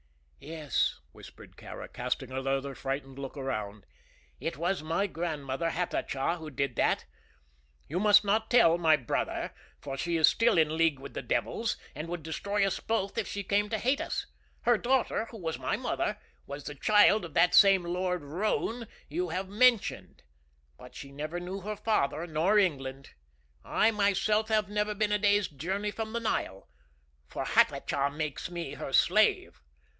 "Yes," 0.39 0.99
whispered 1.11 1.55
Kāra, 1.55 1.93
casting 1.93 2.31
another 2.31 2.73
frightened 2.73 3.19
look 3.19 3.37
around; 3.37 3.85
"it 4.39 4.57
was 4.57 4.81
my 4.81 5.05
grandmother, 5.05 5.69
Hatatcha, 5.69 6.37
who 6.37 6.49
did 6.49 6.75
that. 6.77 7.05
You 7.87 7.99
must 7.99 8.25
not 8.25 8.49
tell, 8.49 8.79
my 8.79 8.95
brother, 8.97 9.53
for 9.79 9.95
she 9.95 10.17
is 10.17 10.27
still 10.27 10.57
in 10.57 10.75
league 10.75 10.97
with 10.97 11.13
the 11.13 11.21
devils 11.21 11.77
and 11.93 12.07
would 12.07 12.23
destroy 12.23 12.65
us 12.65 12.79
both 12.79 13.19
if 13.19 13.27
she 13.27 13.43
came 13.43 13.69
to 13.69 13.77
hate 13.77 14.01
us. 14.01 14.25
Her 14.61 14.79
daughter, 14.79 15.25
who 15.25 15.37
was 15.37 15.59
my 15.59 15.77
mother, 15.77 16.17
was 16.47 16.63
the 16.63 16.73
child 16.73 17.23
of 17.23 17.35
that 17.35 17.53
same 17.53 17.83
Lord 17.83 18.23
Roane 18.23 18.87
you 19.07 19.29
have 19.29 19.47
mentioned; 19.47 20.23
but 20.79 20.95
she 20.95 21.11
never 21.11 21.39
knew 21.39 21.59
her 21.61 21.75
father 21.75 22.25
nor 22.25 22.57
England. 22.57 23.11
I 23.63 23.91
myself 23.91 24.49
have 24.49 24.67
never 24.67 24.95
been 24.95 25.11
a 25.11 25.19
day's 25.19 25.47
journey 25.47 25.91
from 25.91 26.11
the 26.13 26.19
Nile, 26.19 26.67
for 27.27 27.45
Hatatcha 27.45 28.09
makes 28.09 28.49
me 28.49 28.73
her 28.73 28.91
slave." 28.91 29.61